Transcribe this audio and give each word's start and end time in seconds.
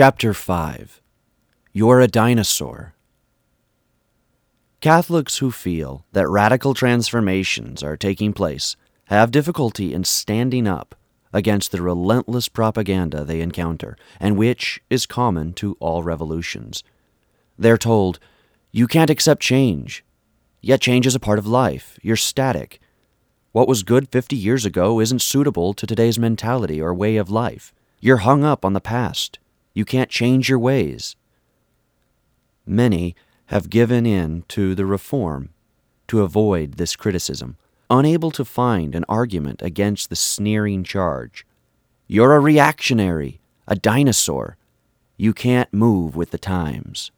Chapter 0.00 0.32
5 0.32 1.02
You're 1.72 2.00
a 2.00 2.06
Dinosaur. 2.06 2.94
Catholics 4.80 5.38
who 5.38 5.50
feel 5.50 6.04
that 6.12 6.28
radical 6.28 6.72
transformations 6.72 7.82
are 7.82 7.96
taking 7.96 8.32
place 8.32 8.76
have 9.06 9.32
difficulty 9.32 9.92
in 9.92 10.04
standing 10.04 10.68
up 10.68 10.94
against 11.32 11.72
the 11.72 11.82
relentless 11.82 12.48
propaganda 12.48 13.24
they 13.24 13.40
encounter, 13.40 13.96
and 14.20 14.38
which 14.38 14.80
is 14.88 15.04
common 15.04 15.52
to 15.54 15.76
all 15.80 16.04
revolutions. 16.04 16.84
They're 17.58 17.76
told, 17.76 18.20
You 18.70 18.86
can't 18.86 19.10
accept 19.10 19.42
change. 19.42 20.04
Yet 20.60 20.80
change 20.80 21.08
is 21.08 21.16
a 21.16 21.26
part 21.26 21.40
of 21.40 21.46
life. 21.48 21.98
You're 22.02 22.14
static. 22.14 22.78
What 23.50 23.66
was 23.66 23.82
good 23.82 24.10
50 24.10 24.36
years 24.36 24.64
ago 24.64 25.00
isn't 25.00 25.22
suitable 25.22 25.74
to 25.74 25.88
today's 25.88 26.20
mentality 26.20 26.80
or 26.80 26.94
way 26.94 27.16
of 27.16 27.30
life. 27.30 27.74
You're 27.98 28.18
hung 28.18 28.44
up 28.44 28.64
on 28.64 28.74
the 28.74 28.80
past. 28.80 29.40
You 29.78 29.84
can't 29.84 30.10
change 30.10 30.48
your 30.48 30.58
ways. 30.58 31.14
Many 32.66 33.14
have 33.46 33.70
given 33.70 34.06
in 34.06 34.42
to 34.48 34.74
the 34.74 34.84
reform 34.84 35.50
to 36.08 36.22
avoid 36.22 36.72
this 36.72 36.96
criticism, 36.96 37.56
unable 37.88 38.32
to 38.32 38.44
find 38.44 38.96
an 38.96 39.04
argument 39.08 39.62
against 39.62 40.10
the 40.10 40.16
sneering 40.16 40.82
charge. 40.82 41.46
You're 42.08 42.34
a 42.34 42.40
reactionary, 42.40 43.40
a 43.68 43.76
dinosaur. 43.76 44.56
You 45.16 45.32
can't 45.32 45.72
move 45.72 46.16
with 46.16 46.32
the 46.32 46.38
times. 46.38 47.12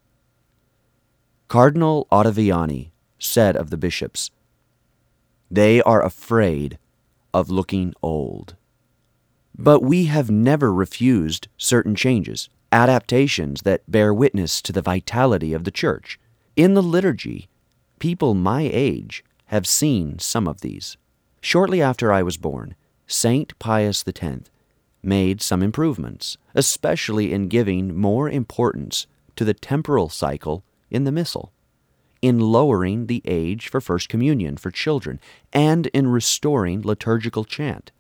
Cardinal 1.49 2.07
Ottaviani 2.13 2.91
said 3.19 3.57
of 3.57 3.71
the 3.71 3.79
bishops, 3.79 4.31
They 5.51 5.81
are 5.81 6.05
afraid 6.05 6.77
of 7.33 7.49
looking 7.49 7.95
old. 8.03 8.55
But 9.63 9.83
we 9.83 10.07
have 10.07 10.31
never 10.31 10.73
refused 10.73 11.49
certain 11.59 11.95
changes, 11.95 12.49
adaptations 12.73 13.61
that 13.63 13.83
bear 13.87 14.15
witness 14.15 14.63
to 14.63 14.73
the 14.73 14.81
vitality 14.81 15.53
of 15.53 15.65
the 15.65 15.71
Church. 15.71 16.19
In 16.57 16.73
the 16.73 16.83
liturgy, 16.83 17.47
people 17.99 18.33
my 18.33 18.71
age 18.73 19.23
have 19.47 19.67
seen 19.67 20.19
some 20.19 20.49
of 20.49 20.63
these. 20.63 20.97
Shortly 21.43 21.83
after 21.83 22.11
I 22.11 22.23
was 22.23 22.39
born, 22.39 22.75
St. 23.07 23.59
Pius 23.59 24.03
X 24.07 24.51
made 25.03 25.43
some 25.43 25.63
improvements, 25.63 26.39
especially 26.55 27.31
in 27.31 27.49
giving 27.49 27.95
more 27.95 28.31
importance 28.31 29.07
to 29.37 29.45
the 29.45 29.53
temporal 29.53 30.09
cycle 30.09 30.65
in 30.91 31.05
the 31.05 31.13
Missal, 31.13 31.53
in 32.23 32.41
lowering 32.41 33.09
the 33.09 33.21
age 33.27 33.69
for 33.69 33.83
First 33.83 34.09
Communion 34.09 34.57
for 34.57 34.71
children, 34.71 35.21
and 35.53 35.89
in 35.89 36.07
restoring 36.07 36.81
liturgical 36.81 37.45
chant 37.45 37.93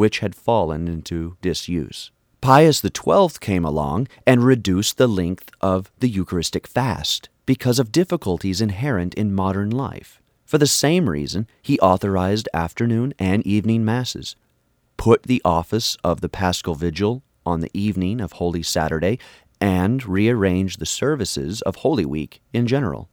which 0.00 0.20
had 0.20 0.34
fallen 0.34 0.88
into 0.88 1.36
disuse. 1.42 2.10
Pius 2.40 2.80
XII 2.80 3.28
came 3.38 3.66
along 3.66 4.08
and 4.26 4.42
reduced 4.42 4.96
the 4.96 5.06
length 5.06 5.50
of 5.60 5.92
the 5.98 6.08
Eucharistic 6.08 6.66
fast 6.66 7.28
because 7.44 7.78
of 7.78 7.92
difficulties 7.92 8.62
inherent 8.62 9.12
in 9.12 9.34
modern 9.34 9.68
life. 9.68 10.22
For 10.46 10.56
the 10.56 10.66
same 10.66 11.10
reason, 11.10 11.46
he 11.60 11.78
authorized 11.80 12.48
afternoon 12.54 13.12
and 13.18 13.46
evening 13.46 13.84
masses, 13.84 14.36
put 14.96 15.24
the 15.24 15.42
office 15.44 15.98
of 16.02 16.22
the 16.22 16.30
Paschal 16.30 16.74
Vigil 16.74 17.22
on 17.44 17.60
the 17.60 17.70
evening 17.74 18.22
of 18.22 18.32
Holy 18.32 18.62
Saturday, 18.62 19.18
and 19.60 20.06
rearranged 20.06 20.78
the 20.78 20.86
services 20.86 21.60
of 21.60 21.76
Holy 21.76 22.06
Week 22.06 22.40
in 22.54 22.66
general. 22.66 23.10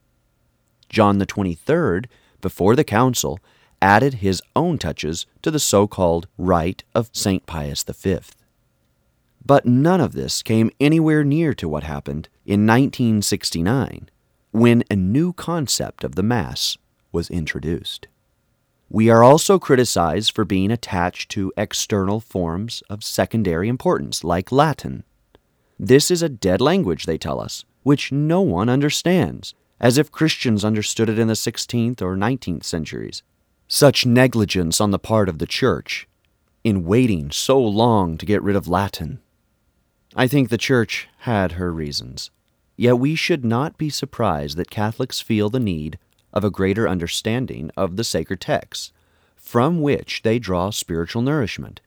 John 0.88 1.18
the 1.18 1.26
Twenty-Third, 1.26 2.08
before 2.40 2.78
the 2.78 2.86
council, 2.86 3.42
added 3.82 4.16
his 4.16 4.42
own 4.56 4.78
touches 4.78 5.26
to 5.42 5.52
the 5.52 5.60
so 5.60 5.88
called 5.88 6.28
Rite 6.38 6.84
of 6.96 7.10
St. 7.14 7.46
Pius 7.46 7.84
V. 7.84 8.20
But 9.46 9.66
none 9.66 10.02
of 10.02 10.14
this 10.14 10.44
came 10.44 10.72
anywhere 10.80 11.24
near 11.24 11.54
to 11.54 11.70
what 11.70 11.84
happened 11.84 12.28
in 12.46 12.66
1969 12.66 14.10
when 14.52 14.84
a 14.90 14.96
new 14.96 15.34
concept 15.34 16.04
of 16.04 16.16
the 16.16 16.24
Mass 16.24 16.78
was 17.12 17.30
introduced. 17.30 18.08
We 18.90 19.10
are 19.10 19.24
also 19.24 19.60
criticized 19.60 20.34
for 20.34 20.46
being 20.46 20.72
attached 20.72 21.30
to 21.32 21.54
external 21.58 22.20
forms 22.20 22.82
of 22.90 23.04
secondary 23.04 23.68
importance, 23.68 24.24
like 24.24 24.52
Latin. 24.52 25.04
This 25.78 26.10
is 26.10 26.22
a 26.22 26.30
dead 26.30 26.62
language, 26.62 27.06
they 27.06 27.18
tell 27.18 27.40
us, 27.40 27.66
which 27.84 28.12
no 28.12 28.42
one 28.42 28.70
understands, 28.70 29.54
as 29.80 29.98
if 29.98 30.12
Christians 30.12 30.66
understood 30.66 31.10
it 31.10 31.20
in 31.20 31.28
the 31.28 31.34
16th 31.34 32.02
or 32.02 32.16
19th 32.16 32.64
centuries. 32.64 33.24
Such 33.70 34.06
negligence 34.06 34.80
on 34.80 34.92
the 34.92 35.00
part 35.00 35.28
of 35.28 35.40
the 35.40 35.46
Church 35.46 36.08
in 36.64 36.86
waiting 36.86 37.32
so 37.32 37.62
long 37.62 38.18
to 38.18 38.26
get 38.26 38.42
rid 38.42 38.56
of 38.56 38.70
Latin. 38.70 39.20
I 40.16 40.26
think 40.28 40.48
the 40.48 40.58
Church 40.58 41.10
had 41.20 41.54
her 41.54 41.74
reasons. 41.74 42.32
Yet 42.78 42.98
we 42.98 43.14
should 43.16 43.44
not 43.44 43.78
be 43.78 43.90
surprised 43.90 44.56
that 44.56 44.70
Catholics 44.70 45.20
feel 45.20 45.50
the 45.50 45.60
need 45.60 46.00
of 46.32 46.46
a 46.46 46.50
greater 46.50 46.88
understanding 46.88 47.70
of 47.76 47.98
the 47.98 48.06
sacred 48.06 48.40
texts, 48.40 48.94
from 49.36 49.82
which 49.82 50.22
they 50.22 50.40
draw 50.40 50.70
spiritual 50.70 51.22
nourishment, 51.22 51.82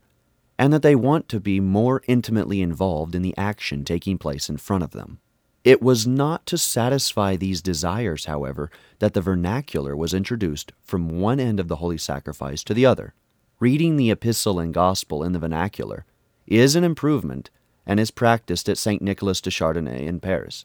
and 0.59 0.73
that 0.75 0.83
they 0.83 0.95
want 0.95 1.31
to 1.31 1.41
be 1.41 1.61
more 1.61 2.03
intimately 2.07 2.61
involved 2.61 3.15
in 3.15 3.23
the 3.23 3.37
action 3.39 3.85
taking 3.85 4.19
place 4.19 4.51
in 4.51 4.59
front 4.59 4.85
of 4.85 4.91
them. 4.91 5.19
It 5.62 5.82
was 5.82 6.06
not 6.06 6.47
to 6.47 6.56
satisfy 6.56 7.37
these 7.37 7.60
desires, 7.60 8.25
however, 8.25 8.71
that 8.98 9.12
the 9.12 9.21
vernacular 9.21 9.94
was 9.94 10.15
introduced 10.15 10.72
from 10.82 11.21
one 11.21 11.38
end 11.38 11.60
of 11.60 11.69
the 11.69 11.76
Holy 11.76 11.98
Sacrifice 11.98 12.65
to 12.65 12.72
the 12.72 12.87
other. 12.87 13.12
Reading 13.59 13.97
the 13.97 14.10
Epistle 14.10 14.59
and 14.59 14.72
Gospel 14.72 15.22
in 15.22 15.32
the 15.32 15.38
vernacular 15.38 16.06
is 16.47 16.76
an 16.76 16.84
improvement 16.84 17.50
and 17.84 18.00
is 18.00 18.10
practiced 18.10 18.70
at 18.70 18.78
St. 18.78 19.03
Nicholas 19.03 19.43
du 19.43 19.50
Chardonnet 19.50 20.06
in 20.06 20.19
Paris, 20.19 20.65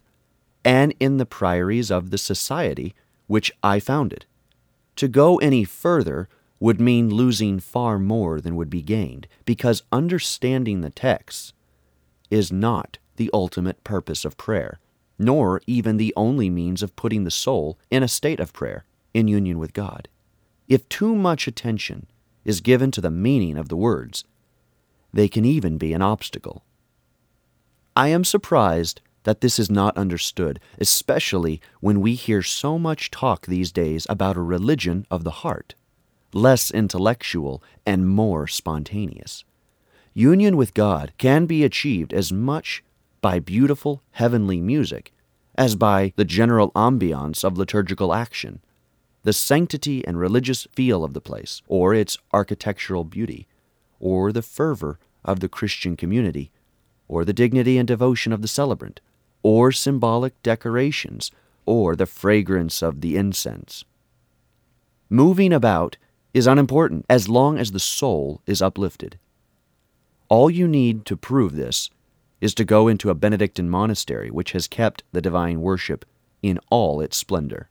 and 0.64 0.94
in 0.98 1.18
the 1.18 1.26
priories 1.26 1.92
of 1.92 2.10
the 2.10 2.18
Society 2.18 2.96
which 3.28 3.52
I 3.62 3.82
founded. 3.82 4.26
To 4.96 5.10
go 5.10 5.38
any 5.40 5.66
further 5.66 6.30
would 6.58 6.80
mean 6.80 7.10
losing 7.10 7.60
far 7.60 8.00
more 8.00 8.40
than 8.40 8.56
would 8.56 8.70
be 8.70 8.82
gained, 8.82 9.28
because 9.44 9.84
understanding 9.92 10.80
the 10.80 10.90
texts 10.90 11.52
is 12.30 12.50
not 12.50 12.98
the 13.18 13.30
ultimate 13.34 13.84
purpose 13.84 14.24
of 14.24 14.38
prayer 14.38 14.80
nor 15.18 15.62
even 15.68 15.98
the 15.98 16.14
only 16.16 16.50
means 16.50 16.84
of 16.84 16.96
putting 16.96 17.24
the 17.24 17.32
soul 17.32 17.78
in 17.90 18.04
a 18.04 18.08
state 18.08 18.40
of 18.40 18.54
prayer 18.54 18.86
in 19.14 19.28
union 19.28 19.60
with 19.60 19.74
God. 19.74 20.08
If 20.68 20.88
too 20.90 21.16
much 21.16 21.48
attention 21.48 22.08
is 22.44 22.62
given 22.62 22.92
to 22.92 23.02
the 23.02 23.12
meaning 23.12 23.58
of 23.58 23.70
the 23.70 23.78
words, 23.78 24.26
they 25.14 25.28
can 25.28 25.46
even 25.46 25.78
be 25.78 25.94
an 25.94 26.02
obstacle. 26.02 26.64
I 27.96 28.10
am 28.10 28.24
surprised 28.24 29.02
that 29.24 29.42
this 29.42 29.58
is 29.58 29.72
not 29.72 29.98
understood, 29.98 30.60
especially 30.80 31.60
when 31.80 32.00
we 32.02 32.14
hear 32.14 32.42
so 32.42 32.78
much 32.78 33.12
talk 33.12 33.46
these 33.46 33.72
days 33.72 34.06
about 34.10 34.38
a 34.38 34.42
religion 34.42 35.06
of 35.10 35.24
the 35.24 35.32
heart, 35.32 35.76
less 36.34 36.72
intellectual 36.72 37.64
and 37.86 38.08
more 38.08 38.48
spontaneous. 38.48 39.44
Union 40.14 40.56
with 40.56 40.74
God 40.74 41.12
can 41.18 41.46
be 41.46 41.64
achieved 41.64 42.14
as 42.14 42.32
much 42.32 42.84
by 43.26 43.40
beautiful 43.40 44.04
heavenly 44.12 44.62
music 44.62 45.12
as 45.56 45.76
by 45.76 46.14
the 46.16 46.24
general 46.24 46.72
ambiance 46.74 47.44
of 47.44 47.58
liturgical 47.58 48.14
action, 48.14 48.60
the 49.24 49.34
sanctity 49.34 50.06
and 50.06 50.20
religious 50.20 50.68
feel 50.76 51.04
of 51.04 51.16
the 51.16 51.20
place, 51.30 51.64
or 51.68 51.96
its 51.96 52.20
architectural 52.32 53.04
beauty, 53.04 53.48
or 54.00 54.32
the 54.32 54.44
fervor 54.44 55.00
of 55.24 55.40
the 55.40 55.50
Christian 55.50 55.98
community, 55.98 56.52
or 57.08 57.26
the 57.26 57.34
dignity 57.34 57.80
and 57.80 57.88
devotion 57.88 58.32
of 58.32 58.44
the 58.44 58.48
celebrant, 58.48 59.02
or 59.42 59.72
symbolic 59.72 60.40
decorations, 60.44 61.32
or 61.66 61.96
the 61.96 62.06
fragrance 62.06 62.84
of 62.84 63.02
the 63.02 63.18
incense. 63.18 63.86
Moving 65.10 65.52
about 65.52 65.98
is 66.36 66.46
unimportant 66.46 67.08
as 67.10 67.28
long 67.28 67.58
as 67.58 67.72
the 67.72 67.80
soul 67.80 68.44
is 68.46 68.62
uplifted. 68.62 69.18
All 70.30 70.52
you 70.52 70.68
need 70.68 71.08
to 71.08 71.18
prove 71.18 71.56
this 71.56 71.90
is 72.46 72.54
to 72.54 72.64
go 72.64 72.88
into 72.88 73.10
a 73.10 73.16
Benedictine 73.16 73.72
monastery 73.72 74.30
which 74.30 74.52
has 74.52 74.68
kept 74.68 75.04
the 75.12 75.20
divine 75.20 75.62
worship 75.62 76.06
in 76.44 76.60
all 76.70 77.02
its 77.02 77.18
splendor. 77.18 77.70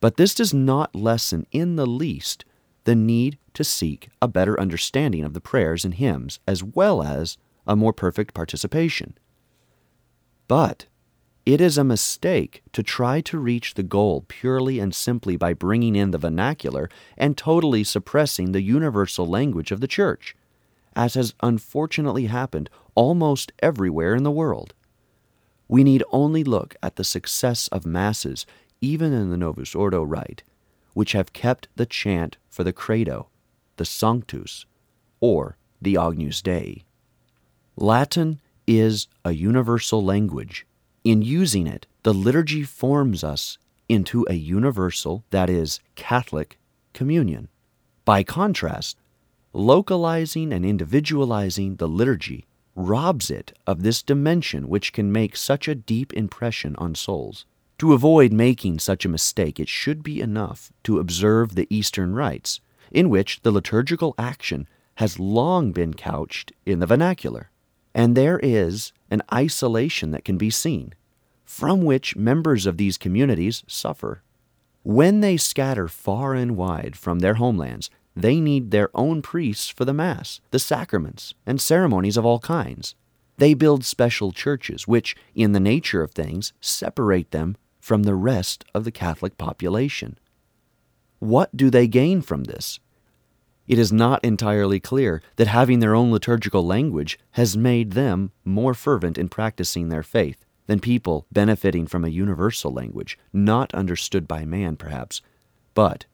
But 0.00 0.16
this 0.16 0.32
does 0.32 0.54
not 0.54 0.94
lessen 0.94 1.44
in 1.50 1.74
the 1.74 1.88
least 1.88 2.44
the 2.84 2.94
need 2.94 3.36
to 3.54 3.64
seek 3.64 4.10
a 4.22 4.28
better 4.28 4.58
understanding 4.60 5.24
of 5.24 5.34
the 5.34 5.40
prayers 5.40 5.84
and 5.84 5.94
hymns 5.94 6.38
as 6.46 6.62
well 6.62 7.02
as 7.02 7.36
a 7.66 7.74
more 7.74 7.92
perfect 7.92 8.32
participation. 8.32 9.18
But 10.46 10.86
it 11.44 11.60
is 11.60 11.78
a 11.78 11.82
mistake 11.82 12.62
to 12.74 12.84
try 12.84 13.20
to 13.22 13.40
reach 13.40 13.74
the 13.74 13.82
goal 13.82 14.24
purely 14.28 14.78
and 14.78 14.94
simply 14.94 15.36
by 15.36 15.52
bringing 15.52 15.96
in 15.96 16.12
the 16.12 16.18
vernacular 16.18 16.88
and 17.16 17.36
totally 17.36 17.82
suppressing 17.82 18.52
the 18.52 18.62
universal 18.62 19.26
language 19.26 19.72
of 19.72 19.80
the 19.80 19.88
Church 19.88 20.36
as 20.96 21.14
has 21.14 21.34
unfortunately 21.42 22.26
happened 22.26 22.70
almost 22.94 23.52
everywhere 23.60 24.14
in 24.14 24.22
the 24.22 24.30
world. 24.30 24.74
We 25.68 25.84
need 25.84 26.02
only 26.10 26.44
look 26.44 26.76
at 26.82 26.96
the 26.96 27.04
success 27.04 27.68
of 27.68 27.86
masses, 27.86 28.46
even 28.80 29.12
in 29.12 29.30
the 29.30 29.36
Novus 29.36 29.74
Ordo 29.74 30.02
rite, 30.02 30.42
which 30.94 31.12
have 31.12 31.32
kept 31.32 31.68
the 31.76 31.86
chant 31.86 32.38
for 32.48 32.64
the 32.64 32.72
Credo, 32.72 33.28
the 33.76 33.84
Sanctus, 33.84 34.66
or 35.20 35.56
the 35.80 35.96
Agnus 35.96 36.42
Dei. 36.42 36.84
Latin 37.76 38.40
is 38.66 39.06
a 39.24 39.32
universal 39.32 40.04
language. 40.04 40.66
In 41.04 41.22
using 41.22 41.66
it, 41.66 41.86
the 42.02 42.14
liturgy 42.14 42.64
forms 42.64 43.22
us 43.22 43.58
into 43.88 44.26
a 44.28 44.34
universal, 44.34 45.24
that 45.30 45.48
is, 45.48 45.80
Catholic, 45.94 46.58
communion. 46.92 47.48
By 48.04 48.22
contrast, 48.22 48.96
localizing 49.58 50.52
and 50.52 50.64
individualizing 50.64 51.76
the 51.76 51.88
liturgy 51.88 52.46
robs 52.76 53.28
it 53.28 53.52
of 53.66 53.82
this 53.82 54.02
dimension 54.04 54.68
which 54.68 54.92
can 54.92 55.10
make 55.10 55.36
such 55.36 55.66
a 55.66 55.74
deep 55.74 56.12
impression 56.12 56.76
on 56.76 56.94
souls. 56.94 57.44
To 57.78 57.92
avoid 57.92 58.32
making 58.32 58.78
such 58.78 59.04
a 59.04 59.08
mistake, 59.08 59.58
it 59.58 59.68
should 59.68 60.02
be 60.02 60.20
enough 60.20 60.72
to 60.84 61.00
observe 61.00 61.54
the 61.54 61.66
Eastern 61.70 62.14
rites, 62.14 62.60
in 62.92 63.10
which 63.10 63.42
the 63.42 63.50
liturgical 63.50 64.14
action 64.16 64.68
has 64.96 65.18
long 65.18 65.72
been 65.72 65.94
couched 65.94 66.52
in 66.64 66.78
the 66.78 66.86
vernacular. 66.86 67.50
And 67.94 68.16
there 68.16 68.38
is 68.38 68.92
an 69.10 69.22
isolation 69.32 70.12
that 70.12 70.24
can 70.24 70.38
be 70.38 70.50
seen, 70.50 70.94
from 71.44 71.82
which 71.82 72.16
members 72.16 72.66
of 72.66 72.76
these 72.76 72.98
communities 72.98 73.64
suffer. 73.66 74.22
When 74.84 75.20
they 75.20 75.36
scatter 75.36 75.88
far 75.88 76.34
and 76.34 76.56
wide 76.56 76.96
from 76.96 77.18
their 77.18 77.34
homelands, 77.34 77.90
they 78.20 78.40
need 78.40 78.70
their 78.70 78.90
own 78.94 79.22
priests 79.22 79.68
for 79.68 79.84
the 79.84 79.92
Mass, 79.92 80.40
the 80.50 80.58
sacraments, 80.58 81.34
and 81.46 81.60
ceremonies 81.60 82.16
of 82.16 82.26
all 82.26 82.40
kinds. 82.40 82.94
They 83.36 83.54
build 83.54 83.84
special 83.84 84.32
churches, 84.32 84.88
which, 84.88 85.14
in 85.34 85.52
the 85.52 85.60
nature 85.60 86.02
of 86.02 86.10
things, 86.10 86.52
separate 86.60 87.30
them 87.30 87.56
from 87.80 88.02
the 88.02 88.16
rest 88.16 88.64
of 88.74 88.84
the 88.84 88.90
Catholic 88.90 89.38
population. 89.38 90.18
What 91.20 91.56
do 91.56 91.70
they 91.70 91.86
gain 91.86 92.20
from 92.20 92.44
this? 92.44 92.80
It 93.68 93.78
is 93.78 93.92
not 93.92 94.24
entirely 94.24 94.80
clear 94.80 95.22
that 95.36 95.46
having 95.46 95.78
their 95.78 95.94
own 95.94 96.10
liturgical 96.10 96.66
language 96.66 97.18
has 97.32 97.56
made 97.56 97.92
them 97.92 98.32
more 98.44 98.74
fervent 98.74 99.18
in 99.18 99.28
practicing 99.28 99.88
their 99.88 100.02
faith 100.02 100.44
than 100.66 100.80
people 100.80 101.26
benefiting 101.30 101.86
from 101.86 102.04
a 102.04 102.08
universal 102.08 102.72
language, 102.72 103.18
not 103.32 103.72
understood 103.74 104.26
by 104.26 104.44
man 104.44 104.76
perhaps, 104.76 105.22
but 105.74 106.06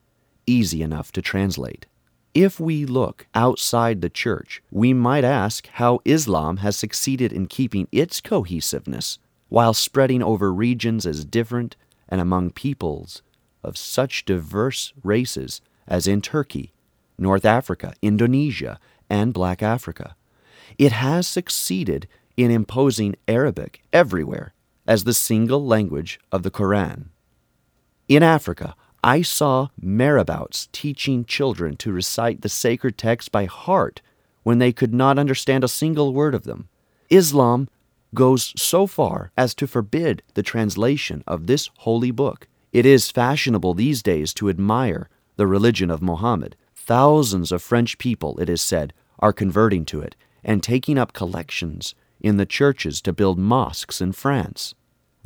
easy 0.45 0.81
enough 0.81 1.11
to 1.13 1.21
translate. 1.21 1.85
If 2.35 2.59
we 2.59 2.85
look 2.85 3.27
outside 3.33 4.01
the 4.01 4.09
church, 4.09 4.61
we 4.69 4.93
might 4.93 5.23
ask 5.23 5.67
how 5.67 6.01
Islam 6.03 6.57
has 6.57 6.75
succeeded 6.75 7.31
in 7.31 7.45
keeping 7.45 7.87
its 7.93 8.19
cohesiveness 8.19 9.19
while 9.47 9.73
spreading 9.73 10.21
over 10.21 10.51
regions 10.51 11.05
as 11.05 11.23
different 11.23 11.77
and 12.09 12.19
among 12.19 12.49
peoples 12.49 13.21
of 13.63 13.77
such 13.77 14.25
diverse 14.25 14.91
races 15.01 15.61
as 15.87 16.07
in 16.07 16.21
Turkey, 16.21 16.73
North 17.17 17.45
Africa, 17.45 17.93
Indonesia, 18.01 18.81
and 19.09 19.33
Black 19.33 19.63
Africa. 19.63 20.17
It 20.77 20.91
has 20.91 21.29
succeeded 21.29 22.05
in 22.35 22.51
imposing 22.51 23.15
Arabic 23.29 23.81
everywhere 23.93 24.53
as 24.85 25.05
the 25.05 25.13
single 25.13 25.65
language 25.65 26.19
of 26.33 26.43
the 26.43 26.51
Koran. 26.51 27.11
In 28.09 28.23
Africa, 28.23 28.75
I 29.05 29.21
saw 29.21 29.67
marabouts 29.79 30.67
teaching 30.71 31.25
children 31.25 31.77
to 31.77 31.91
recite 31.91 32.41
the 32.41 32.49
sacred 32.49 32.97
text 32.97 33.31
by 33.31 33.45
heart 33.45 34.01
when 34.41 34.57
they 34.57 34.71
could 34.71 34.95
not 34.95 35.19
understand 35.19 35.63
a 35.63 35.67
single 35.67 36.11
word 36.11 36.33
of 36.33 36.43
them. 36.43 36.69
Islam 37.11 37.69
goes 38.15 38.51
so 38.57 38.87
far 38.87 39.31
as 39.37 39.53
to 39.55 39.67
forbid 39.67 40.23
the 40.33 40.41
translation 40.41 41.23
of 41.27 41.45
this 41.45 41.69
holy 41.77 42.09
book. 42.09 42.47
It 42.73 42.83
is 42.83 43.11
fashionable 43.11 43.75
these 43.75 44.01
days 44.01 44.33
to 44.33 44.49
admire 44.49 45.07
the 45.35 45.45
religion 45.45 45.91
of 45.91 46.01
Mohammed. 46.01 46.55
Thousands 46.75 47.51
of 47.51 47.61
French 47.61 47.99
people, 47.99 48.39
it 48.39 48.49
is 48.49 48.63
said, 48.63 48.91
are 49.19 49.31
converting 49.31 49.85
to 49.85 50.01
it 50.01 50.15
and 50.43 50.63
taking 50.63 50.97
up 50.97 51.13
collections 51.13 51.93
in 52.21 52.37
the 52.37 52.45
churches 52.47 53.03
to 53.03 53.13
build 53.13 53.37
mosques 53.37 54.01
in 54.01 54.13
France. 54.13 54.73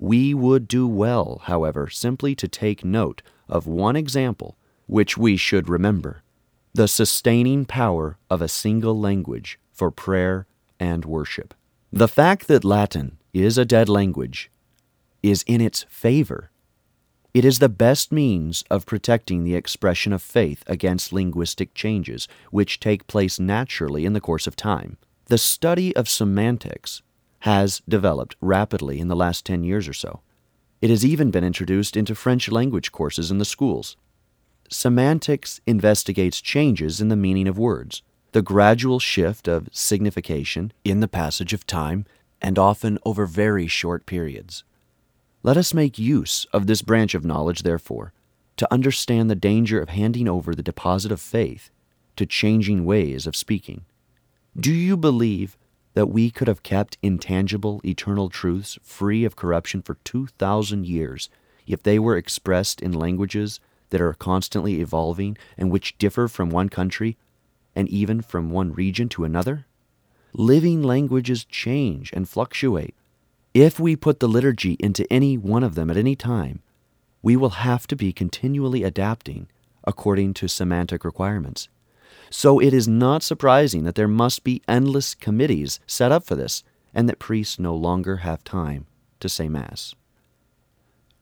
We 0.01 0.33
would 0.33 0.69
do 0.69 0.87
well, 0.87 1.41
however, 1.43 1.89
simply 1.89 2.33
to 2.35 2.47
take 2.47 2.85
note 2.85 3.21
of 3.49 3.67
one 3.67 3.97
example 3.97 4.57
which 4.87 5.17
we 5.17 5.35
should 5.35 5.67
remember 5.67 6.23
the 6.73 6.87
sustaining 6.87 7.65
power 7.65 8.17
of 8.29 8.41
a 8.41 8.47
single 8.47 8.97
language 8.97 9.59
for 9.73 9.91
prayer 9.91 10.45
and 10.79 11.03
worship. 11.03 11.53
The 11.91 12.07
fact 12.07 12.47
that 12.47 12.63
Latin 12.63 13.17
is 13.33 13.57
a 13.57 13.65
dead 13.65 13.89
language 13.89 14.49
is 15.21 15.43
in 15.47 15.59
its 15.59 15.85
favor. 15.89 16.51
It 17.33 17.43
is 17.43 17.59
the 17.59 17.67
best 17.67 18.11
means 18.11 18.63
of 18.69 18.85
protecting 18.85 19.43
the 19.43 19.55
expression 19.55 20.13
of 20.13 20.21
faith 20.21 20.63
against 20.67 21.11
linguistic 21.11 21.73
changes 21.73 22.27
which 22.51 22.79
take 22.79 23.07
place 23.07 23.39
naturally 23.39 24.05
in 24.05 24.13
the 24.13 24.21
course 24.21 24.47
of 24.47 24.55
time. 24.55 24.97
The 25.25 25.37
study 25.37 25.93
of 25.95 26.07
semantics 26.07 27.01
has 27.39 27.81
developed 27.87 28.35
rapidly 28.41 28.99
in 28.99 29.07
the 29.07 29.15
last 29.15 29.45
10 29.45 29.63
years 29.63 29.87
or 29.87 29.93
so. 29.93 30.21
It 30.81 30.89
has 30.89 31.05
even 31.05 31.31
been 31.31 31.43
introduced 31.43 31.97
into 31.97 32.15
French 32.15 32.49
language 32.49 32.91
courses 32.91 33.31
in 33.31 33.37
the 33.37 33.45
schools. 33.45 33.97
Semantics 34.69 35.59
investigates 35.65 36.41
changes 36.41 37.01
in 37.01 37.09
the 37.09 37.15
meaning 37.15 37.47
of 37.47 37.57
words, 37.57 38.01
the 38.31 38.41
gradual 38.41 38.99
shift 38.99 39.47
of 39.47 39.69
signification 39.71 40.71
in 40.83 40.99
the 40.99 41.07
passage 41.07 41.53
of 41.53 41.65
time, 41.65 42.05
and 42.41 42.59
often 42.59 42.97
over 43.05 43.25
very 43.25 43.67
short 43.67 44.05
periods. 44.05 44.63
Let 45.41 45.57
us 45.57 45.73
make 45.73 45.97
use 45.97 46.45
of 46.53 46.67
this 46.67 46.81
branch 46.81 47.15
of 47.15 47.25
knowledge, 47.25 47.63
therefore, 47.63 48.13
to 48.57 48.71
understand 48.73 49.29
the 49.29 49.35
danger 49.35 49.81
of 49.81 49.89
handing 49.89 50.27
over 50.27 50.53
the 50.53 50.63
deposit 50.63 51.11
of 51.11 51.21
faith 51.21 51.71
to 52.17 52.25
changing 52.25 52.83
ways 52.83 53.25
of 53.25 53.35
speaking. 53.35 53.85
Do 54.57 54.73
you 54.73 54.97
believe 54.97 55.57
that 55.99 56.05
we 56.07 56.31
could 56.31 56.47
have 56.47 56.63
kept 56.63 56.97
intangible, 57.03 57.81
eternal 57.83 58.29
truths 58.29 58.79
free 58.81 59.25
of 59.25 59.35
corruption 59.35 59.81
for 59.81 59.95
2,000 60.05 60.87
years 60.87 61.27
if 61.67 61.83
they 61.83 61.99
were 61.99 62.15
expressed 62.15 62.81
in 62.81 62.93
languages 62.93 63.59
that 63.89 63.99
are 63.99 64.13
constantly 64.13 64.79
evolving 64.79 65.37
and 65.57 65.69
which 65.69 65.97
differ 65.97 66.29
from 66.29 66.49
one 66.49 66.69
country 66.69 67.17
and 67.75 67.89
even 67.89 68.21
from 68.21 68.49
one 68.49 68.71
region 68.71 69.09
to 69.09 69.25
another? 69.25 69.65
Living 70.31 70.81
languages 70.81 71.43
change 71.43 72.13
and 72.13 72.29
fluctuate. 72.29 72.95
If 73.53 73.77
we 73.77 73.97
put 73.97 74.21
the 74.21 74.29
liturgy 74.29 74.77
into 74.79 75.11
any 75.11 75.37
one 75.37 75.65
of 75.65 75.75
them 75.75 75.89
at 75.91 75.97
any 75.97 76.15
time, 76.15 76.61
we 77.21 77.35
will 77.35 77.59
have 77.67 77.87
to 77.87 77.97
be 77.97 78.13
continually 78.13 78.83
adapting 78.83 79.49
according 79.83 80.33
to 80.35 80.47
semantic 80.47 81.03
requirements. 81.03 81.67
So 82.29 82.59
it 82.59 82.73
is 82.73 82.87
not 82.87 83.23
surprising 83.23 83.83
that 83.83 83.95
there 83.95 84.07
must 84.07 84.43
be 84.43 84.61
endless 84.67 85.15
committees 85.15 85.79
set 85.87 86.11
up 86.11 86.25
for 86.25 86.35
this, 86.35 86.63
and 86.93 87.09
that 87.09 87.19
priests 87.19 87.59
no 87.59 87.75
longer 87.75 88.17
have 88.17 88.43
time 88.43 88.85
to 89.19 89.29
say 89.29 89.49
Mass. 89.49 89.95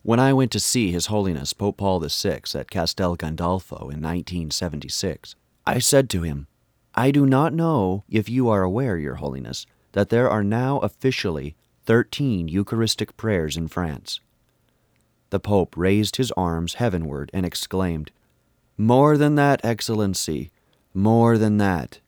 When 0.03 0.19
I 0.19 0.33
went 0.33 0.51
to 0.51 0.59
see 0.59 0.91
His 0.91 1.07
Holiness 1.07 1.53
Pope 1.53 1.77
Paul 1.77 1.99
VI 1.99 2.41
at 2.55 2.69
Castel 2.69 3.17
Gandolfo 3.17 3.75
in 3.75 4.01
1976, 4.01 5.35
I 5.65 5.79
said 5.79 6.09
to 6.11 6.21
him, 6.21 6.47
I 6.95 7.11
do 7.11 7.25
not 7.25 7.53
know 7.53 8.03
if 8.09 8.29
you 8.29 8.49
are 8.49 8.63
aware, 8.63 8.97
Your 8.97 9.15
Holiness, 9.15 9.65
that 9.91 10.09
there 10.09 10.29
are 10.29 10.43
now 10.43 10.79
officially 10.79 11.55
13 11.85 12.47
Eucharistic 12.47 13.17
prayers 13.17 13.57
in 13.57 13.67
France. 13.67 14.19
The 15.29 15.39
Pope 15.39 15.75
raised 15.75 16.15
his 16.15 16.31
arms 16.37 16.75
heavenward 16.75 17.29
and 17.33 17.45
exclaimed, 17.45 18.11
More 18.77 19.17
than 19.17 19.35
that, 19.35 19.59
Excellency, 19.63 20.51
more 20.97 21.37
than 21.37 21.57
that. 21.57 21.99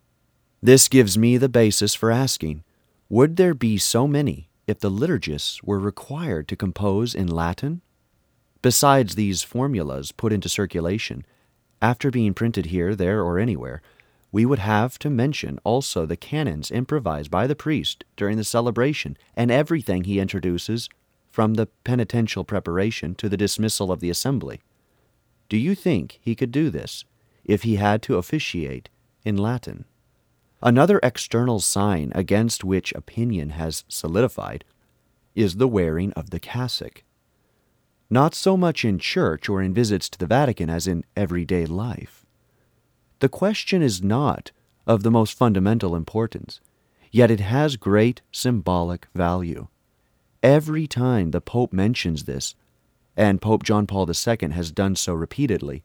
This 0.61 0.87
gives 0.87 1.17
me 1.17 1.37
the 1.37 1.47
basis 1.47 1.93
for 1.93 2.11
asking 2.11 2.63
Would 3.07 3.37
there 3.37 3.53
be 3.53 3.77
so 3.77 4.07
many 4.07 4.49
if 4.67 4.79
the 4.79 4.91
liturgists 4.91 5.63
were 5.63 5.79
required 5.79 6.47
to 6.47 6.55
compose 6.55 7.15
in 7.15 7.27
Latin? 7.27 7.81
Besides 8.61 9.15
these 9.15 9.43
formulas 9.43 10.11
put 10.11 10.33
into 10.33 10.49
circulation, 10.49 11.25
after 11.81 12.11
being 12.11 12.33
printed 12.33 12.67
here, 12.67 12.93
there, 12.93 13.23
or 13.23 13.39
anywhere, 13.39 13.81
we 14.31 14.45
would 14.45 14.59
have 14.59 14.99
to 14.99 15.09
mention 15.09 15.59
also 15.63 16.05
the 16.05 16.17
canons 16.17 16.69
improvised 16.69 17.31
by 17.31 17.47
the 17.47 17.55
priest 17.55 18.03
during 18.17 18.37
the 18.37 18.43
celebration 18.43 19.17
and 19.35 19.49
everything 19.49 20.03
he 20.03 20.19
introduces 20.19 20.89
from 21.31 21.53
the 21.53 21.67
penitential 21.83 22.43
preparation 22.43 23.15
to 23.15 23.29
the 23.29 23.37
dismissal 23.37 23.91
of 23.91 24.01
the 24.01 24.09
assembly. 24.09 24.61
Do 25.47 25.57
you 25.57 25.73
think 25.73 26.19
he 26.21 26.35
could 26.35 26.51
do 26.51 26.69
this? 26.69 27.05
If 27.49 27.63
he 27.63 27.77
had 27.77 28.03
to 28.03 28.15
officiate 28.15 28.89
in 29.25 29.35
Latin. 29.35 29.85
Another 30.61 30.99
external 31.01 31.59
sign 31.59 32.11
against 32.13 32.63
which 32.63 32.93
opinion 32.93 33.49
has 33.51 33.83
solidified 33.87 34.63
is 35.33 35.55
the 35.55 35.67
wearing 35.67 36.13
of 36.13 36.29
the 36.29 36.39
cassock. 36.39 37.03
Not 38.07 38.35
so 38.35 38.55
much 38.55 38.85
in 38.85 38.99
church 38.99 39.49
or 39.49 39.63
in 39.63 39.73
visits 39.73 40.09
to 40.09 40.19
the 40.19 40.27
Vatican 40.27 40.69
as 40.69 40.85
in 40.85 41.03
everyday 41.17 41.65
life. 41.65 42.23
The 43.17 43.29
question 43.29 43.81
is 43.81 44.03
not 44.03 44.51
of 44.85 45.01
the 45.01 45.11
most 45.11 45.35
fundamental 45.35 45.95
importance, 45.95 46.61
yet 47.11 47.31
it 47.31 47.39
has 47.39 47.77
great 47.77 48.21
symbolic 48.31 49.07
value. 49.15 49.69
Every 50.43 50.85
time 50.85 51.31
the 51.31 51.41
Pope 51.41 51.73
mentions 51.73 52.25
this, 52.25 52.53
and 53.17 53.41
Pope 53.41 53.63
John 53.63 53.87
Paul 53.87 54.07
II 54.07 54.51
has 54.51 54.71
done 54.71 54.95
so 54.95 55.15
repeatedly, 55.15 55.83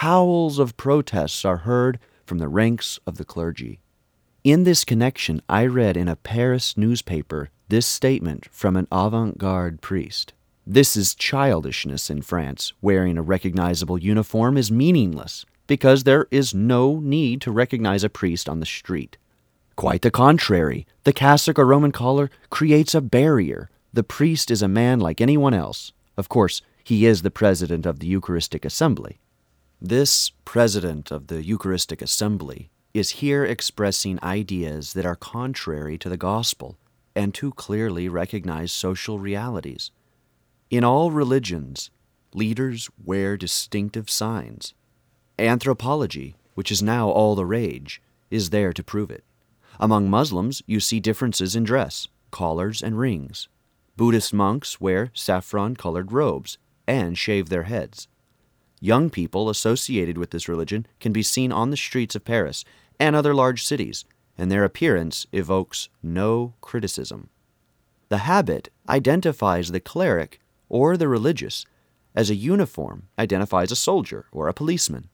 howls 0.00 0.58
of 0.58 0.76
protests 0.76 1.42
are 1.42 1.56
heard 1.56 1.98
from 2.26 2.36
the 2.36 2.48
ranks 2.48 2.98
of 3.06 3.16
the 3.16 3.24
clergy. 3.24 3.80
In 4.44 4.64
this 4.64 4.84
connection, 4.84 5.40
I 5.48 5.64
read 5.64 5.96
in 5.96 6.06
a 6.06 6.16
Paris 6.16 6.76
newspaper 6.76 7.48
this 7.68 7.86
statement 7.86 8.46
from 8.52 8.76
an 8.76 8.86
avant 8.92 9.38
garde 9.38 9.80
priest. 9.80 10.34
This 10.66 10.98
is 10.98 11.14
childishness 11.14 12.10
in 12.10 12.20
France. 12.20 12.74
Wearing 12.82 13.16
a 13.16 13.22
recognizable 13.22 13.96
uniform 13.96 14.58
is 14.58 14.70
meaningless 14.70 15.46
because 15.66 16.04
there 16.04 16.26
is 16.30 16.52
no 16.54 17.00
need 17.00 17.40
to 17.40 17.50
recognize 17.50 18.04
a 18.04 18.10
priest 18.10 18.50
on 18.50 18.60
the 18.60 18.66
street. 18.66 19.16
Quite 19.76 20.02
the 20.02 20.10
contrary, 20.10 20.86
the 21.04 21.14
cassock 21.14 21.58
or 21.58 21.64
Roman 21.64 21.90
collar 21.90 22.30
creates 22.50 22.94
a 22.94 23.00
barrier. 23.00 23.70
The 23.94 24.04
priest 24.04 24.50
is 24.50 24.60
a 24.60 24.68
man 24.68 25.00
like 25.00 25.22
anyone 25.22 25.54
else. 25.54 25.94
Of 26.18 26.28
course, 26.28 26.60
he 26.84 27.06
is 27.06 27.22
the 27.22 27.30
president 27.30 27.86
of 27.86 28.00
the 28.00 28.06
Eucharistic 28.06 28.66
Assembly. 28.66 29.20
This 29.80 30.30
president 30.46 31.10
of 31.10 31.26
the 31.26 31.44
Eucharistic 31.44 32.00
Assembly 32.00 32.70
is 32.94 33.20
here 33.20 33.44
expressing 33.44 34.18
ideas 34.22 34.94
that 34.94 35.04
are 35.04 35.16
contrary 35.16 35.98
to 35.98 36.08
the 36.08 36.16
gospel 36.16 36.78
and 37.14 37.34
too 37.34 37.52
clearly 37.52 38.08
recognize 38.08 38.72
social 38.72 39.18
realities. 39.18 39.90
In 40.70 40.82
all 40.82 41.10
religions, 41.10 41.90
leaders 42.32 42.88
wear 43.04 43.36
distinctive 43.36 44.08
signs. 44.08 44.72
Anthropology, 45.38 46.36
which 46.54 46.72
is 46.72 46.82
now 46.82 47.10
all 47.10 47.34
the 47.34 47.44
rage, 47.44 48.00
is 48.30 48.48
there 48.48 48.72
to 48.72 48.82
prove 48.82 49.10
it. 49.10 49.24
Among 49.78 50.08
Muslims, 50.08 50.62
you 50.66 50.80
see 50.80 51.00
differences 51.00 51.54
in 51.54 51.64
dress, 51.64 52.08
collars, 52.30 52.82
and 52.82 52.98
rings. 52.98 53.48
Buddhist 53.94 54.32
monks 54.32 54.80
wear 54.80 55.10
saffron 55.12 55.76
colored 55.76 56.12
robes 56.12 56.56
and 56.86 57.18
shave 57.18 57.50
their 57.50 57.64
heads. 57.64 58.08
Young 58.80 59.10
people 59.10 59.48
associated 59.48 60.18
with 60.18 60.30
this 60.30 60.48
religion 60.48 60.86
can 61.00 61.12
be 61.12 61.22
seen 61.22 61.50
on 61.52 61.70
the 61.70 61.76
streets 61.76 62.14
of 62.14 62.24
Paris 62.24 62.64
and 63.00 63.16
other 63.16 63.34
large 63.34 63.64
cities, 63.64 64.04
and 64.36 64.50
their 64.50 64.64
appearance 64.64 65.26
evokes 65.32 65.88
no 66.02 66.54
criticism. 66.60 67.30
The 68.08 68.18
habit 68.18 68.68
identifies 68.88 69.72
the 69.72 69.80
cleric 69.80 70.40
or 70.68 70.96
the 70.96 71.08
religious 71.08 71.64
as 72.14 72.30
a 72.30 72.34
uniform 72.34 73.08
identifies 73.18 73.70
a 73.70 73.76
soldier 73.76 74.26
or 74.32 74.48
a 74.48 74.54
policeman, 74.54 75.08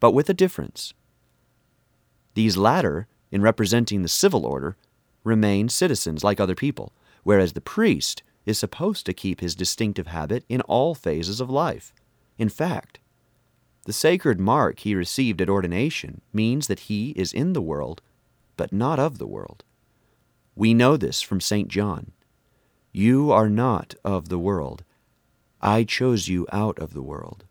but 0.00 0.12
with 0.12 0.28
a 0.28 0.34
difference. 0.34 0.92
These 2.34 2.56
latter, 2.56 3.08
in 3.30 3.42
representing 3.42 4.02
the 4.02 4.08
civil 4.08 4.46
order, 4.46 4.76
remain 5.24 5.68
citizens 5.68 6.22
like 6.22 6.38
other 6.38 6.54
people, 6.54 6.92
whereas 7.22 7.52
the 7.52 7.60
priest 7.60 8.22
is 8.46 8.58
supposed 8.58 9.04
to 9.06 9.12
keep 9.12 9.40
his 9.40 9.54
distinctive 9.54 10.06
habit 10.06 10.44
in 10.48 10.60
all 10.62 10.94
phases 10.94 11.40
of 11.40 11.50
life. 11.50 11.92
In 12.38 12.48
fact, 12.48 13.00
the 13.84 13.92
sacred 13.92 14.38
mark 14.38 14.80
he 14.80 14.94
received 14.94 15.40
at 15.40 15.48
ordination 15.48 16.20
means 16.32 16.66
that 16.68 16.80
he 16.80 17.10
is 17.10 17.32
in 17.32 17.52
the 17.52 17.62
world, 17.62 18.00
but 18.56 18.72
not 18.72 18.98
of 18.98 19.18
the 19.18 19.26
world. 19.26 19.64
We 20.54 20.74
know 20.74 20.96
this 20.96 21.20
from 21.20 21.40
St. 21.40 21.68
John. 21.68 22.12
You 22.92 23.30
are 23.32 23.48
not 23.48 23.94
of 24.04 24.28
the 24.28 24.38
world. 24.38 24.84
I 25.60 25.84
chose 25.84 26.28
you 26.28 26.46
out 26.52 26.78
of 26.78 26.94
the 26.94 27.02
world. 27.02 27.44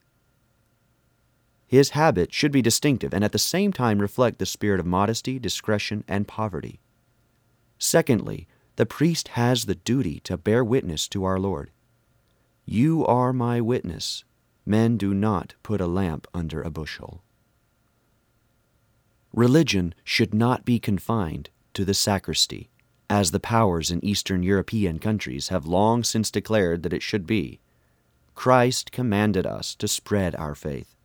His 1.67 1.89
habit 1.89 2.33
should 2.33 2.51
be 2.53 2.61
distinctive 2.61 3.13
and 3.13 3.23
at 3.23 3.33
the 3.33 3.39
same 3.39 3.73
time 3.73 3.99
reflect 3.99 4.39
the 4.39 4.45
spirit 4.45 4.79
of 4.79 4.85
modesty, 4.85 5.37
discretion, 5.37 6.05
and 6.07 6.27
poverty. 6.27 6.79
Secondly, 7.77 8.47
the 8.77 8.85
priest 8.85 9.29
has 9.29 9.65
the 9.65 9.75
duty 9.75 10.19
to 10.21 10.37
bear 10.37 10.63
witness 10.63 11.07
to 11.09 11.23
our 11.25 11.39
Lord. 11.39 11.71
You 12.65 13.05
are 13.05 13.33
my 13.33 13.59
witness. 13.59 14.23
Men 14.67 14.97
do 14.97 15.13
not 15.13 15.55
put 15.63 15.81
a 15.81 15.87
lamp 15.87 16.27
under 16.33 16.61
a 16.61 16.69
bushel. 16.69 17.23
Religion 19.33 19.95
should 20.03 20.33
not 20.33 20.65
be 20.65 20.77
confined 20.77 21.49
to 21.73 21.85
the 21.85 21.93
sacristy, 21.93 22.69
as 23.09 23.31
the 23.31 23.39
powers 23.39 23.89
in 23.89 24.03
Eastern 24.03 24.43
European 24.43 24.99
countries 24.99 25.47
have 25.47 25.65
long 25.65 26.03
since 26.03 26.29
declared 26.29 26.83
that 26.83 26.93
it 26.93 27.01
should 27.01 27.25
be. 27.25 27.59
Christ 28.35 28.91
commanded 28.91 29.45
us 29.45 29.73
to 29.75 29.87
spread 29.87 30.35
our 30.35 30.53
faith, 30.53 30.95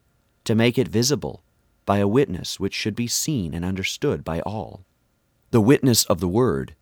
to 0.45 0.55
make 0.55 0.77
it 0.77 0.89
visible 0.89 1.43
by 1.87 1.99
a 1.99 2.09
witness 2.09 2.59
which 2.59 2.75
should 2.75 2.97
be 2.97 3.07
seen 3.07 3.55
and 3.55 3.65
understood 3.65 4.25
by 4.25 4.41
all. 4.41 4.85
The 5.53 5.61
witness 5.61 6.05
of 6.07 6.21
the 6.21 6.29
Word 6.29 6.75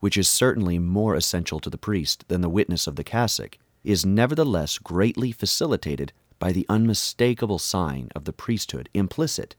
which 0.00 0.16
is 0.16 0.28
certainly 0.28 0.78
more 0.78 1.14
essential 1.14 1.60
to 1.60 1.70
the 1.70 1.78
priest 1.78 2.24
than 2.28 2.40
the 2.40 2.48
witness 2.48 2.86
of 2.86 2.96
the 2.96 3.04
cassock, 3.04 3.58
is 3.84 4.06
nevertheless 4.06 4.78
greatly 4.78 5.32
facilitated 5.32 6.12
by 6.38 6.52
the 6.52 6.66
unmistakable 6.68 7.58
sign 7.58 8.08
of 8.14 8.24
the 8.24 8.32
priesthood 8.32 8.88
implicit 8.94 9.56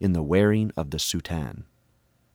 in 0.00 0.12
the 0.12 0.22
wearing 0.22 0.70
of 0.76 0.90
the 0.90 0.98
soutane. 0.98 1.64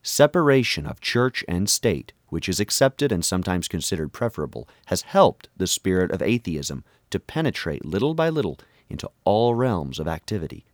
Separation 0.01 0.86
of 0.86 1.01
church 1.01 1.43
and 1.48 1.69
state, 1.69 2.13
which 2.27 2.48
is 2.48 2.60
accepted 2.60 3.12
and 3.12 3.25
sometimes 3.25 3.67
considered 3.67 4.13
preferable, 4.13 4.67
has 4.86 5.01
helped 5.01 5.50
the 5.58 5.67
spirit 5.67 6.12
of 6.12 6.22
atheism 6.22 6.84
to 7.10 7.19
penetrate 7.19 7.86
little 7.86 8.13
by 8.13 8.29
little 8.29 8.58
into 8.89 9.10
all 9.25 9.55
realms 9.55 10.00
of 10.00 10.08
activity. 10.08 10.65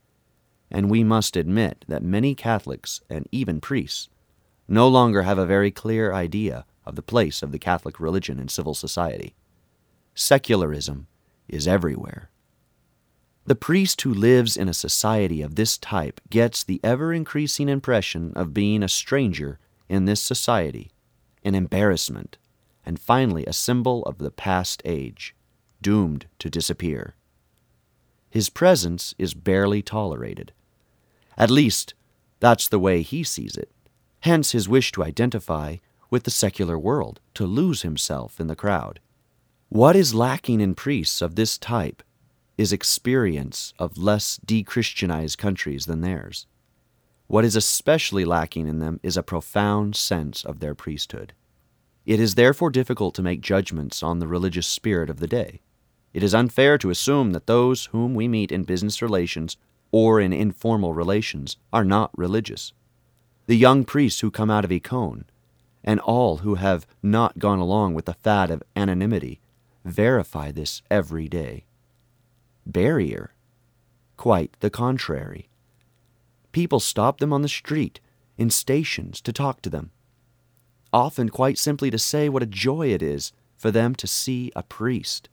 And 0.70 0.90
we 0.90 1.04
must 1.04 1.36
admit 1.36 1.84
that 1.88 2.02
many 2.02 2.34
Catholics 2.34 3.00
and 3.08 3.28
even 3.32 3.60
priests 3.60 4.08
no 4.68 4.88
longer 4.88 5.22
have 5.22 5.38
a 5.38 5.46
very 5.46 5.70
clear 5.70 6.12
idea 6.12 6.64
of 6.84 6.96
the 6.96 7.02
place 7.02 7.42
of 7.42 7.52
the 7.52 7.58
Catholic 7.58 8.00
religion 8.00 8.38
in 8.38 8.48
civil 8.48 8.74
society. 8.74 9.34
Secularism 10.14 11.06
is 11.48 11.68
everywhere. 11.68 12.30
The 13.46 13.54
priest 13.54 14.02
who 14.02 14.12
lives 14.12 14.56
in 14.56 14.68
a 14.68 14.74
society 14.74 15.40
of 15.40 15.54
this 15.54 15.78
type 15.78 16.20
gets 16.28 16.64
the 16.64 16.80
ever 16.82 17.12
increasing 17.12 17.68
impression 17.68 18.32
of 18.34 18.52
being 18.52 18.82
a 18.82 18.88
stranger 18.88 19.58
in 19.88 20.04
this 20.04 20.20
society, 20.20 20.90
an 21.44 21.54
embarrassment, 21.54 22.38
and 22.84 22.98
finally 22.98 23.46
a 23.46 23.52
symbol 23.52 24.02
of 24.02 24.18
the 24.18 24.32
past 24.32 24.82
age, 24.84 25.34
doomed 25.80 26.26
to 26.40 26.50
disappear. 26.50 27.14
His 28.28 28.50
presence 28.50 29.14
is 29.16 29.34
barely 29.34 29.80
tolerated. 29.80 30.52
At 31.38 31.50
least, 31.50 31.94
that's 32.40 32.68
the 32.68 32.80
way 32.80 33.02
he 33.02 33.22
sees 33.22 33.56
it 33.56 33.70
hence 34.26 34.50
his 34.50 34.68
wish 34.68 34.90
to 34.90 35.04
identify 35.04 35.76
with 36.10 36.24
the 36.24 36.30
secular 36.32 36.76
world, 36.76 37.20
to 37.32 37.46
lose 37.46 37.82
himself 37.82 38.40
in 38.40 38.48
the 38.48 38.56
crowd. 38.56 38.98
What 39.68 39.94
is 39.94 40.14
lacking 40.14 40.60
in 40.60 40.74
priests 40.74 41.22
of 41.22 41.36
this 41.36 41.56
type 41.56 42.02
is 42.56 42.72
experience 42.72 43.74
of 43.78 43.98
less 43.98 44.38
de-Christianized 44.44 45.38
countries 45.38 45.86
than 45.86 46.00
theirs. 46.00 46.46
What 47.26 47.44
is 47.44 47.56
especially 47.56 48.24
lacking 48.24 48.68
in 48.68 48.78
them 48.78 49.00
is 49.02 49.16
a 49.16 49.22
profound 49.22 49.96
sense 49.96 50.44
of 50.44 50.60
their 50.60 50.74
priesthood. 50.74 51.32
It 52.04 52.20
is 52.20 52.34
therefore 52.34 52.70
difficult 52.70 53.14
to 53.16 53.22
make 53.22 53.40
judgments 53.40 54.02
on 54.02 54.20
the 54.20 54.28
religious 54.28 54.66
spirit 54.66 55.10
of 55.10 55.18
the 55.18 55.26
day. 55.26 55.60
It 56.14 56.22
is 56.22 56.34
unfair 56.34 56.78
to 56.78 56.90
assume 56.90 57.32
that 57.32 57.46
those 57.46 57.86
whom 57.86 58.14
we 58.14 58.28
meet 58.28 58.52
in 58.52 58.62
business 58.62 59.02
relations 59.02 59.56
or 59.90 60.20
in 60.20 60.32
informal 60.32 60.94
relations 60.94 61.56
are 61.72 61.84
not 61.84 62.10
religious 62.16 62.72
the 63.46 63.56
young 63.56 63.84
priests 63.84 64.20
who 64.20 64.30
come 64.30 64.50
out 64.50 64.64
of 64.64 64.70
Ecône, 64.70 65.24
and 65.84 66.00
all 66.00 66.38
who 66.38 66.56
have 66.56 66.86
not 67.02 67.38
gone 67.38 67.60
along 67.60 67.94
with 67.94 68.06
the 68.06 68.14
fad 68.14 68.50
of 68.50 68.62
anonymity 68.74 69.40
verify 69.84 70.50
this 70.50 70.82
every 70.90 71.28
day. 71.28 71.64
Barrier? 72.66 73.32
Quite 74.16 74.56
the 74.60 74.70
contrary. 74.70 75.48
People 76.52 76.80
stop 76.80 77.18
them 77.18 77.32
on 77.32 77.42
the 77.42 77.48
street, 77.48 78.00
in 78.36 78.50
stations, 78.50 79.20
to 79.22 79.32
talk 79.32 79.62
to 79.62 79.70
them, 79.70 79.90
often 80.92 81.28
quite 81.28 81.58
simply 81.58 81.90
to 81.90 81.98
say 81.98 82.28
what 82.28 82.42
a 82.42 82.46
joy 82.46 82.88
it 82.88 83.02
is 83.02 83.32
for 83.56 83.70
them 83.70 83.94
to 83.94 84.06
see 84.06 84.52
a 84.56 84.62
priest. 84.62 85.28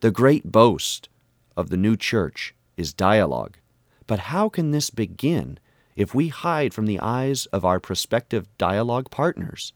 The 0.00 0.10
great 0.10 0.50
boast 0.50 1.08
of 1.56 1.68
the 1.68 1.76
new 1.76 1.96
church 1.96 2.54
is 2.76 2.92
dialogue. 2.92 3.58
But 4.06 4.18
how 4.18 4.48
can 4.48 4.70
this 4.70 4.90
begin 4.90 5.58
if 5.96 6.14
we 6.14 6.28
hide 6.28 6.72
from 6.72 6.86
the 6.86 7.00
eyes 7.00 7.46
of 7.46 7.64
our 7.64 7.80
prospective 7.80 8.46
dialogue 8.58 9.10
partners. 9.10 9.72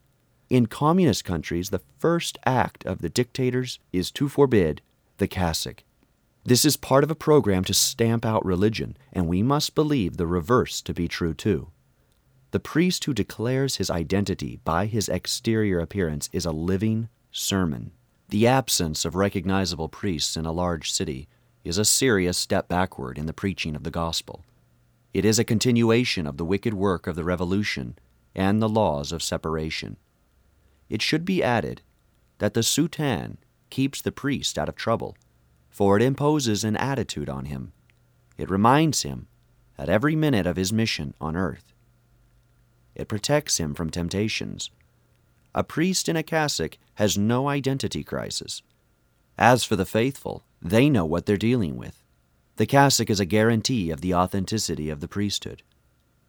In 0.49 0.67
communist 0.67 1.25
countries, 1.25 1.71
the 1.71 1.83
first 1.99 2.39
act 2.47 2.87
of 2.87 3.01
the 3.01 3.09
dictators 3.09 3.79
is 3.93 4.11
to 4.13 4.29
forbid 4.29 4.81
the 5.19 5.29
cassock. 5.29 5.83
This 6.47 6.65
is 6.65 6.77
part 6.77 7.03
of 7.03 7.11
a 7.11 7.17
program 7.17 7.65
to 7.65 7.75
stamp 7.75 8.25
out 8.25 8.47
religion, 8.47 8.97
and 9.13 9.27
we 9.27 9.43
must 9.43 9.75
believe 9.75 10.17
the 10.17 10.29
reverse 10.29 10.81
to 10.83 10.95
be 10.95 11.09
true 11.09 11.35
too. 11.35 11.73
The 12.53 12.61
priest 12.61 13.03
who 13.05 13.13
declares 13.13 13.77
his 13.77 13.91
identity 13.91 14.61
by 14.63 14.87
his 14.87 15.09
exterior 15.09 15.81
appearance 15.81 16.31
is 16.33 16.47
a 16.47 16.53
living 16.53 17.09
sermon. 17.33 17.91
The 18.29 18.47
absence 18.47 19.05
of 19.05 19.17
recognizable 19.17 19.89
priests 19.89 20.37
in 20.37 20.47
a 20.47 20.53
large 20.53 20.93
city 20.93 21.27
is 21.65 21.79
a 21.79 21.85
serious 21.85 22.39
step 22.39 22.69
backward 22.69 23.19
in 23.19 23.27
the 23.27 23.33
preaching 23.33 23.75
of 23.75 23.83
the 23.83 23.91
gospel. 23.91 24.45
It 25.13 25.25
is 25.25 25.41
a 25.41 25.45
continuation 25.45 26.29
of 26.29 26.37
the 26.37 26.45
wicked 26.45 26.75
work 26.75 27.09
of 27.09 27.17
the 27.17 27.25
revolution 27.25 27.99
and 28.37 28.63
the 28.63 28.69
laws 28.69 29.11
of 29.11 29.21
separation. 29.21 29.97
It 30.89 31.03
should 31.03 31.25
be 31.25 31.43
added 31.43 31.83
that 32.39 32.55
the 32.55 32.63
soutane 32.63 33.39
keeps 33.69 34.01
the 34.01 34.13
priest 34.13 34.57
out 34.57 34.69
of 34.69 34.77
trouble, 34.77 35.17
for 35.77 35.99
it 35.99 36.03
imposes 36.03 36.65
an 36.65 36.75
attitude 36.75 37.29
on 37.29 37.45
him. 37.45 37.71
It 38.39 38.49
reminds 38.49 39.03
him 39.03 39.27
at 39.77 39.91
every 39.91 40.17
minute 40.17 40.47
of 40.47 40.57
his 40.57 40.73
mission 40.73 41.13
on 41.21 41.37
earth. 41.37 41.75
it 42.95 43.09
protects 43.09 43.59
him 43.59 43.75
from 43.75 43.91
temptations. 43.91 44.71
A 45.55 45.63
priest 45.63 46.09
in 46.09 46.17
a 46.17 46.23
cassock 46.23 46.79
has 46.95 47.19
no 47.19 47.47
identity 47.51 48.03
crisis. 48.03 48.63
As 49.37 49.65
for 49.65 49.77
the 49.77 49.85
faithful, 49.85 50.45
they 50.63 50.89
know 50.89 51.05
what 51.05 51.27
they're 51.27 51.37
dealing 51.37 51.77
with. 51.77 52.03
The 52.57 52.65
cassock 52.65 53.11
is 53.11 53.21
a 53.21 53.27
guarantee 53.27 53.91
of 53.91 54.01
the 54.01 54.15
authenticity 54.15 54.89
of 54.89 55.01
the 55.01 55.09
priesthood. 55.09 55.63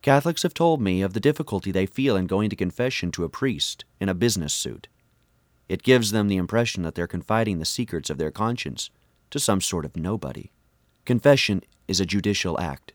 Catholics 0.01 0.43
have 0.43 0.53
told 0.53 0.81
me 0.81 1.01
of 1.01 1.13
the 1.13 1.21
difficulty 1.21 1.71
they 1.71 1.85
feel 1.85 2.17
in 2.17 2.27
going 2.27 2.49
to 2.49 2.57
confession 2.57 3.11
to 3.13 3.23
a 3.23 3.29
priest 3.29 3.85
in 4.01 4.09
a 4.09 4.13
business 4.13 4.53
suit. 4.53 4.89
It 5.69 5.83
gives 5.83 6.11
them 6.11 6.27
the 6.27 6.35
impression 6.35 6.83
that 6.83 6.95
they're 6.95 7.07
confiding 7.07 7.59
the 7.59 7.65
secrets 7.65 8.09
of 8.09 8.17
their 8.17 8.31
conscience 8.31 8.89
to 9.31 9.39
some 9.39 9.61
sort 9.61 9.85
of 9.85 9.95
nobody. 9.95 10.51
Confession 11.05 11.61
is 11.87 11.99
a 11.99 12.05
judicial 12.05 12.59
act. 12.59 12.93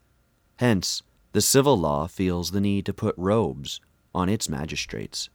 Hence, 0.56 1.02
the 1.32 1.40
civil 1.40 1.78
law 1.78 2.06
feels 2.06 2.50
the 2.50 2.60
need 2.60 2.84
to 2.86 2.92
put 2.92 3.14
robes 3.16 3.80
on 4.14 4.28
its 4.28 4.48
magistrates. 4.48 5.30